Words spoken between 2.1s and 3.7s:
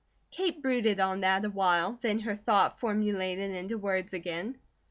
her thought formulated